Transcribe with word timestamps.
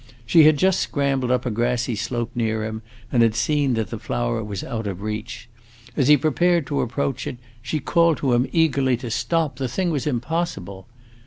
She 0.25 0.45
had 0.45 0.57
just 0.57 0.79
scrambled 0.79 1.29
up 1.29 1.45
a 1.45 1.51
grassy 1.51 1.93
slope 1.95 2.31
near 2.33 2.63
him, 2.65 2.81
and 3.11 3.21
had 3.21 3.35
seen 3.35 3.75
that 3.75 3.91
the 3.91 3.99
flower 3.99 4.43
was 4.43 4.63
out 4.63 4.87
of 4.87 5.03
reach. 5.03 5.47
As 5.95 6.07
he 6.07 6.17
prepared 6.17 6.65
to 6.65 6.81
approach 6.81 7.27
it, 7.27 7.37
she 7.61 7.77
called 7.79 8.17
to 8.17 8.33
him 8.33 8.47
eagerly 8.51 8.97
to 8.97 9.11
stop; 9.11 9.57
the 9.57 9.67
thing 9.67 9.91
was 9.91 10.07
impossible! 10.07 10.87